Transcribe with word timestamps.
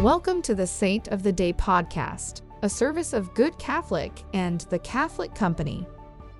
Welcome 0.00 0.40
to 0.42 0.54
the 0.54 0.66
Saint 0.66 1.08
of 1.08 1.22
the 1.22 1.30
Day 1.30 1.52
podcast, 1.52 2.40
a 2.62 2.70
service 2.70 3.12
of 3.12 3.34
Good 3.34 3.58
Catholic 3.58 4.24
and 4.32 4.62
the 4.70 4.78
Catholic 4.78 5.34
Company. 5.34 5.86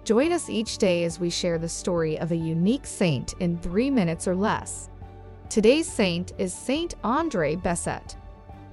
Join 0.03 0.33
us 0.33 0.49
each 0.49 0.79
day 0.79 1.05
as 1.05 1.21
we 1.21 1.29
share 1.29 1.59
the 1.59 1.69
story 1.69 2.19
of 2.19 2.33
a 2.33 2.37
unique 2.37 2.87
saint 2.87 3.35
in 3.39 3.59
three 3.59 3.91
minutes 3.91 4.27
or 4.27 4.35
less. 4.35 4.89
Today's 5.51 5.87
saint 5.87 6.33
is 6.39 6.55
Saint 6.55 6.95
Andre 7.05 7.55
Bessette. 7.55 8.17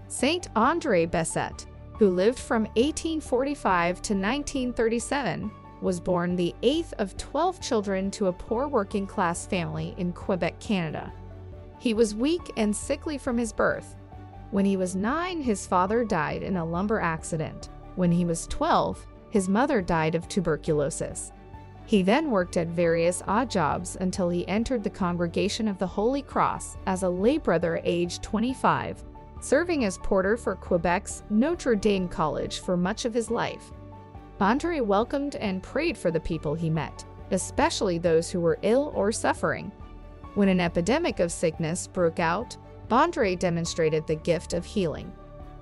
Saint 0.08 0.48
Andre 0.56 1.06
Bessette, 1.06 1.66
who 2.00 2.10
lived 2.10 2.40
from 2.40 2.64
1845 2.78 3.96
to 4.04 4.14
1937, 4.14 5.52
was 5.82 6.00
born 6.00 6.38
the 6.38 6.56
eighth 6.64 6.94
of 6.98 7.18
12 7.18 7.60
children 7.60 8.10
to 8.12 8.28
a 8.28 8.34
poor 8.34 8.70
working 8.70 9.06
class 9.06 9.46
family 9.46 9.94
in 9.98 10.14
Quebec, 10.14 10.58
Canada. 10.62 11.12
He 11.78 11.94
was 11.94 12.16
weak 12.16 12.54
and 12.56 12.74
sickly 12.74 13.18
from 13.18 13.38
his 13.38 13.52
birth. 13.52 13.98
When 14.52 14.66
he 14.66 14.78
was 14.78 14.96
nine, 14.96 15.42
his 15.42 15.68
father 15.68 16.06
died 16.06 16.42
in 16.42 16.58
a 16.58 16.66
lumber 16.66 17.00
accident. 17.00 17.70
When 17.96 18.12
he 18.12 18.24
was 18.24 18.48
12, 18.48 19.06
his 19.30 19.50
mother 19.50 19.82
died 19.82 20.16
of 20.16 20.28
tuberculosis. 20.28 21.32
He 21.86 22.02
then 22.02 22.32
worked 22.32 22.58
at 22.58 22.68
various 22.68 23.24
odd 23.28 23.50
jobs 23.50 23.98
until 24.00 24.30
he 24.30 24.48
entered 24.48 24.84
the 24.84 24.90
Congregation 24.90 25.68
of 25.68 25.78
the 25.78 25.88
Holy 25.88 26.22
Cross 26.22 26.78
as 26.86 27.04
a 27.04 27.10
lay 27.10 27.38
brother 27.38 27.82
aged 27.84 28.24
25, 28.24 29.04
serving 29.42 29.86
as 29.86 29.98
porter 30.00 30.38
for 30.38 30.56
Quebec's 30.56 31.24
Notre 31.30 31.76
Dame 31.76 32.08
College 32.08 32.60
for 32.60 32.76
much 32.78 33.06
of 33.06 33.14
his 33.14 33.30
life. 33.30 33.72
Andre 34.40 34.82
welcomed 34.82 35.36
and 35.38 35.64
prayed 35.64 35.98
for 35.98 36.12
the 36.12 36.20
people 36.20 36.54
he 36.54 36.70
met, 36.70 37.06
especially 37.32 37.98
those 37.98 38.30
who 38.30 38.40
were 38.40 38.60
ill 38.62 38.92
or 38.94 39.12
suffering. 39.12 39.72
When 40.36 40.50
an 40.50 40.60
epidemic 40.60 41.20
of 41.20 41.32
sickness 41.32 41.88
broke 41.88 42.20
out, 42.20 42.56
Andre 42.92 43.36
demonstrated 43.36 44.08
the 44.08 44.16
gift 44.16 44.54
of 44.54 44.66
healing. 44.66 45.12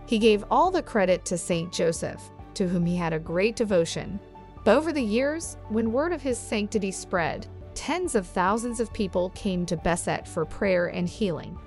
He 0.06 0.20
gave 0.20 0.46
all 0.52 0.72
the 0.72 0.84
credit 0.84 1.26
to 1.26 1.38
Saint 1.38 1.72
Joseph, 1.74 2.22
to 2.54 2.68
whom 2.68 2.86
he 2.86 2.96
had 2.96 3.14
a 3.14 3.20
great 3.20 3.56
devotion. 3.56 4.20
But 4.64 4.78
over 4.78 4.92
the 4.92 5.02
years, 5.02 5.58
when 5.70 5.92
word 5.92 6.14
of 6.14 6.22
his 6.22 6.38
sanctity 6.38 6.92
spread, 6.92 7.48
tens 7.74 8.16
of 8.16 8.28
thousands 8.28 8.80
of 8.80 8.94
people 8.94 9.32
came 9.32 9.66
to 9.66 9.78
Bessette 9.78 10.28
for 10.28 10.46
prayer 10.46 10.88
and 10.88 11.10
healing. 11.10 11.58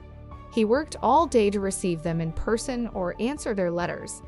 He 0.53 0.65
worked 0.65 0.97
all 1.03 1.27
day 1.27 1.51
to 1.51 1.61
receive 1.61 2.03
them 2.03 2.21
in 2.21 2.33
person 2.33 2.89
or 2.89 3.15
answer 3.21 3.55
their 3.55 3.71
letters, 3.71 4.23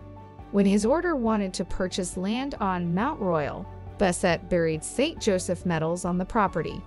when 0.53 0.67
his 0.67 0.85
order 0.85 1.15
wanted 1.15 1.55
to 1.55 1.65
purchase 1.65 2.17
land 2.17 2.57
on 2.61 2.93
Mount 2.93 3.21
Royal, 3.21 3.65
Bessette 3.99 4.49
buried 4.49 4.83
St. 4.83 5.21
Joseph 5.21 5.65
medals 5.65 6.05
on 6.05 6.19
the 6.19 6.25
property. 6.25 6.83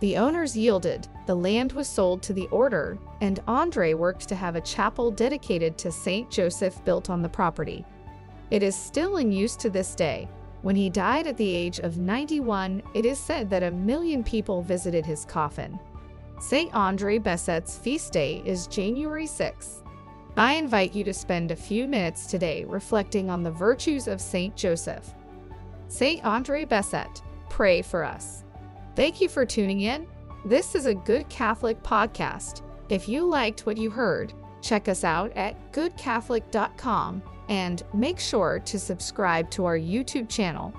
The 0.00 0.16
owners 0.16 0.56
yielded, 0.56 1.08
the 1.26 1.34
land 1.34 1.72
was 1.72 1.86
sold 1.86 2.22
to 2.22 2.32
the 2.32 2.48
order, 2.48 2.98
and 3.20 3.42
Andre 3.46 3.92
worked 3.92 4.26
to 4.28 4.34
have 4.34 4.56
a 4.56 4.60
chapel 4.62 5.10
dedicated 5.10 5.76
to 5.78 5.92
St. 5.92 6.30
Joseph 6.30 6.82
built 6.86 7.10
on 7.10 7.20
the 7.20 7.28
property. 7.28 7.84
It 8.50 8.62
is 8.62 8.74
still 8.74 9.18
in 9.18 9.30
use 9.30 9.56
to 9.56 9.68
this 9.68 9.94
day. 9.94 10.28
When 10.62 10.74
he 10.74 10.88
died 10.88 11.26
at 11.26 11.36
the 11.36 11.54
age 11.54 11.80
of 11.80 11.98
91, 11.98 12.82
it 12.94 13.04
is 13.04 13.18
said 13.18 13.50
that 13.50 13.62
a 13.62 13.70
million 13.70 14.24
people 14.24 14.62
visited 14.62 15.04
his 15.04 15.26
coffin. 15.26 15.78
St. 16.40 16.74
Andre 16.74 17.18
Bessette's 17.18 17.76
feast 17.76 18.14
day 18.14 18.42
is 18.46 18.66
January 18.66 19.26
6. 19.26 19.82
I 20.36 20.54
invite 20.54 20.94
you 20.94 21.04
to 21.04 21.12
spend 21.12 21.50
a 21.50 21.56
few 21.56 21.86
minutes 21.86 22.26
today 22.26 22.64
reflecting 22.64 23.28
on 23.28 23.42
the 23.42 23.50
virtues 23.50 24.08
of 24.08 24.20
St. 24.20 24.56
Joseph. 24.56 25.14
St. 25.88 26.24
Andre 26.24 26.64
Bessette, 26.64 27.20
pray 27.50 27.82
for 27.82 28.04
us. 28.04 28.39
Thank 29.00 29.22
you 29.22 29.30
for 29.30 29.46
tuning 29.46 29.80
in. 29.80 30.06
This 30.44 30.74
is 30.74 30.84
a 30.84 30.94
Good 30.94 31.26
Catholic 31.30 31.82
podcast. 31.82 32.60
If 32.90 33.08
you 33.08 33.24
liked 33.24 33.64
what 33.64 33.78
you 33.78 33.88
heard, 33.88 34.34
check 34.60 34.88
us 34.90 35.04
out 35.04 35.34
at 35.38 35.72
goodcatholic.com 35.72 37.22
and 37.48 37.82
make 37.94 38.20
sure 38.20 38.60
to 38.66 38.78
subscribe 38.78 39.50
to 39.52 39.64
our 39.64 39.78
YouTube 39.78 40.28
channel 40.28 40.74